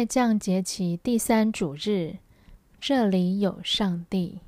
[0.00, 2.14] 在降节期第三主日，
[2.80, 4.40] 这里有上帝。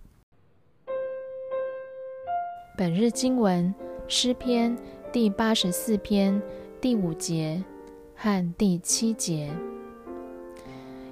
[2.75, 3.75] 本日经文
[4.09, 4.75] 诗篇
[5.12, 6.41] 第八十四篇
[6.80, 7.62] 第五节
[8.16, 9.52] 和第七节。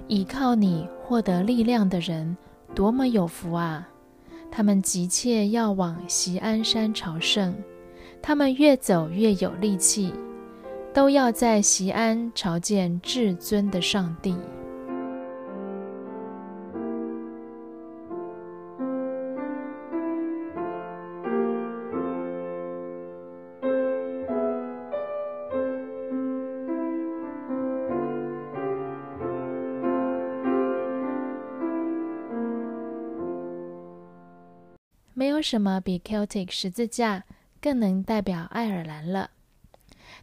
[0.07, 2.35] 倚靠你获得力量的人，
[2.73, 3.87] 多么有福啊！
[4.49, 7.53] 他们急切要往锡安山朝圣，
[8.23, 10.11] 他们越走越有力气，
[10.93, 14.35] 都要在西安朝见至尊的上帝。
[35.13, 37.23] 没有什么比 Celtic 十字架
[37.61, 39.29] 更能代表爱尔兰了。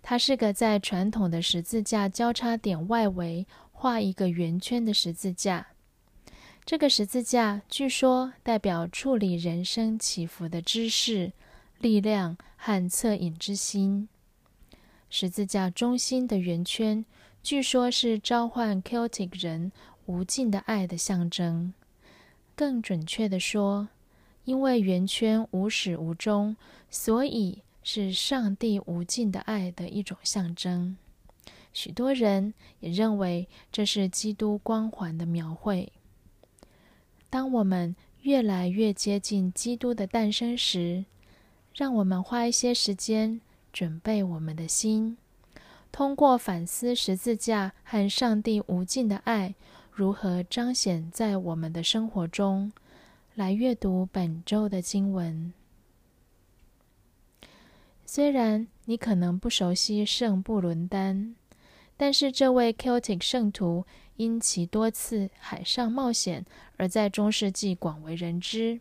[0.02, 5.68] 它是个在传统的十字架交叉点外围画一个圆圈的十字架。
[6.64, 11.32] 这个十字架据说代表处理人生起伏的知识、
[11.78, 14.08] 力量和恻隐之心。
[15.08, 17.04] 十字架中心的圆圈
[17.42, 19.72] 据说是召唤 Celtic 人
[20.04, 21.72] 无尽的爱的象征。
[22.54, 23.88] 更准确地说，
[24.44, 26.56] 因为圆圈无始无终，
[26.90, 30.98] 所以是上帝无尽的爱的一种象征。
[31.72, 35.90] 许多人也认为这是基督光环的描绘。
[37.30, 41.06] 当我们越来越接近基督的诞生时，
[41.72, 43.40] 让我们花一些时间
[43.72, 45.16] 准备我们的心，
[45.90, 49.54] 通过反思十字架和上帝无尽的爱
[49.90, 52.70] 如何彰显在我们的生活中。
[53.34, 55.54] 来阅读本周的经文。
[58.10, 61.36] 虽然你可能不熟悉圣布伦丹，
[61.94, 63.84] 但是这位 Celtic 圣徒
[64.16, 66.46] 因其多次海上冒险
[66.78, 68.80] 而在中世纪广为人知。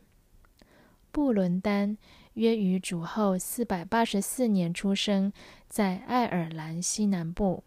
[1.12, 1.98] 布伦丹
[2.36, 5.34] 约于主后四百八十四年出生
[5.68, 7.66] 在爱尔兰西南部。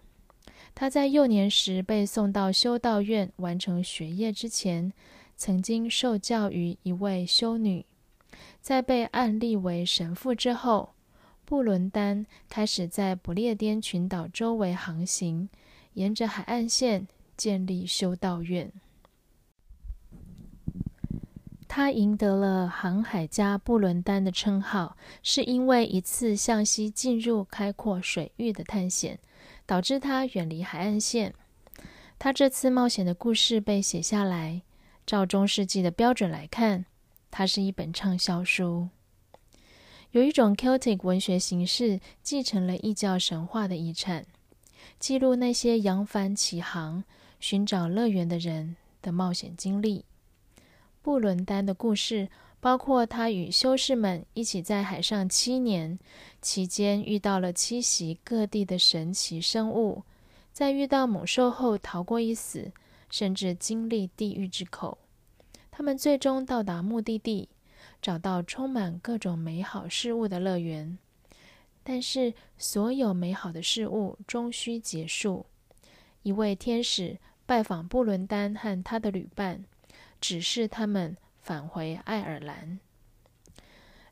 [0.75, 4.91] 他在幼年时被送到修道院完成学业之前。
[5.37, 7.84] 曾经受教于一位修女，
[8.62, 10.94] 在被案立为神父之后，
[11.50, 15.49] 布伦丹开始在不列颠群岛周围航行，
[15.94, 18.71] 沿着海岸线建立修道院。
[21.66, 29.19] 他赢得了“航海家布伦丹”的称号，是因为一次向西进入开阔水域的探险，
[29.67, 31.34] 导致他远离海岸线。
[32.21, 34.62] 他这次冒险的故事被写下来。
[35.05, 36.84] 照中世纪的标准来看，
[37.28, 38.91] 它是一本畅销书。
[40.12, 44.26] 有一种 Celtic 文学形式继承了异教神话的遗产，
[44.98, 47.04] 记录那些扬帆起航、
[47.38, 50.04] 寻找乐园的人的冒险经历。
[51.00, 52.28] 布伦丹的故事
[52.60, 55.99] 包括他与修士们一起在海上七年，
[56.43, 60.03] 期间遇到了栖息各地的神奇生物，
[60.53, 62.72] 在遇到猛兽后逃过一死。
[63.12, 64.97] 甚至经历地狱之口，
[65.72, 67.49] 他们最终到达目的地，
[68.00, 70.99] 找到充满各种美好事物的乐园。
[71.83, 75.47] 但是，所有美好的事物终须结束。
[76.22, 79.65] 一位天使拜访布伦丹和他的旅伴，
[80.21, 82.78] 指示他们返回爱尔兰。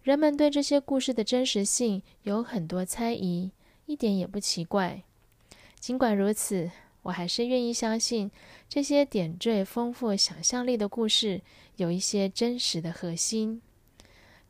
[0.02, 3.50] 人们对这些故事的真实性有很多猜疑，
[3.86, 5.02] 一点也不奇怪。
[5.78, 6.70] 尽管如此。
[7.02, 8.30] 我还是愿意相信
[8.68, 11.40] 这些点缀丰富想象力的故事
[11.76, 13.62] 有一些真实的核心。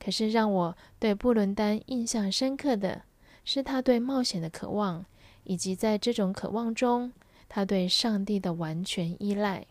[0.02, 3.02] 可是让我对布伦丹印象深刻的
[3.44, 5.04] 是他对冒险的渴望，
[5.44, 7.12] 以及在这种渴望中
[7.48, 9.66] 他对上帝的完全依赖。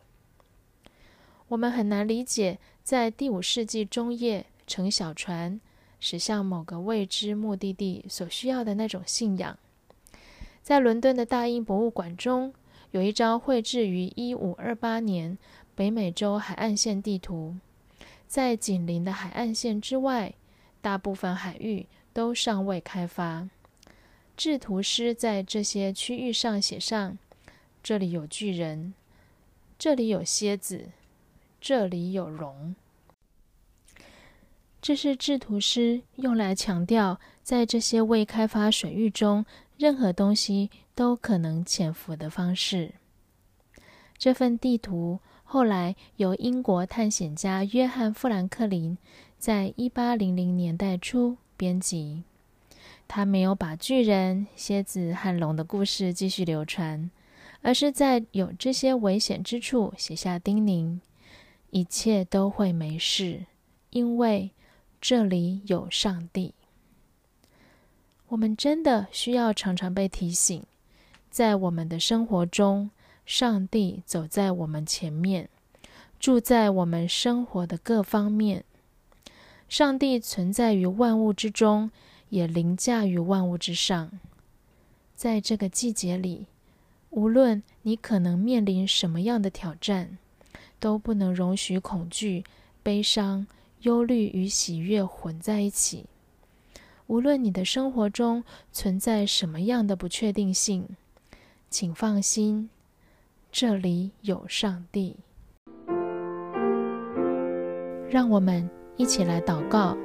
[1.47, 5.59] 我们很难理解在第五世纪中叶乘小船
[5.99, 9.57] 驶向某个未知目的地所需要的那种信仰。
[10.61, 12.53] 在伦敦的大英博物馆中。
[12.91, 15.37] 有一张绘制于1528年
[15.75, 17.57] 北美洲海岸线地图，
[18.27, 20.33] 在紧邻的海岸线之外，
[20.81, 23.49] 大部分海域都尚未开发。
[24.35, 27.17] 制图师在这些区域上写上
[27.81, 28.93] ：“这里有巨人，
[29.79, 30.89] 这里有蝎子，
[31.59, 32.75] 这里有龙。”
[34.81, 39.45] 这是制图师用来强调，在这些未开发水域中。
[39.77, 42.95] 任何东西都可能潜伏的方式。
[44.17, 45.19] 这份地图
[45.49, 48.97] 后来由英国探险家约翰·富兰克林
[49.39, 52.23] 在一八零零年代初编辑。
[53.07, 57.09] 他没有把巨人、蝎子和龙的故事继续流传，
[57.61, 60.99] 而是在有这些危险之处写下叮咛，
[61.69, 63.45] 一切都会没事，
[63.91, 64.51] 因为
[64.99, 66.53] 这里有上帝。
[68.27, 70.61] 我们真的需要常常被提醒，
[71.29, 72.91] 在我们的生活中，
[73.27, 75.49] 上帝走在我们前面，
[76.17, 78.63] 住在我们生活的各方面。
[79.67, 81.91] 上帝存在于万物之中，
[82.29, 84.17] 也凌驾于万物之上。
[85.13, 86.47] 在这个季节里，
[87.09, 90.17] 无论你可能面临什么样的挑战，
[90.79, 92.45] 都不能容许恐惧、
[92.81, 93.45] 悲伤、
[93.81, 96.05] 忧虑与喜悦混在一起。
[97.07, 100.87] 无论你的生活中存在什么样的不确定性，
[101.69, 102.69] 请放心，
[103.59, 105.17] 这里有上帝。
[108.07, 108.69] 让我们。
[108.97, 109.97] 一起来祷告，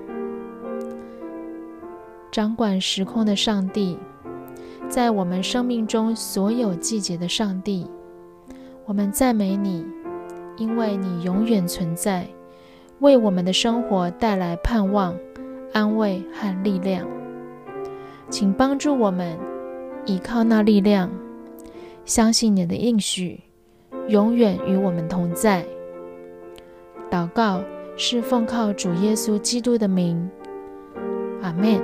[2.30, 3.98] 掌管时空的上帝，
[4.88, 7.86] 在我们生命中所有季节的上帝，
[8.86, 9.84] 我们赞美你，
[10.56, 12.26] 因为你永远存在，
[13.00, 15.14] 为我们的生活带来盼望、
[15.74, 17.06] 安慰和力量。
[18.30, 19.38] 请帮助我们
[20.06, 21.10] 依靠那力量，
[22.04, 23.40] 相信你的应许，
[24.08, 25.64] 永远与我们同在。
[27.10, 27.62] 祷告。
[27.94, 30.26] 是奉靠主耶稣基督的名，
[31.42, 31.78] 阿门。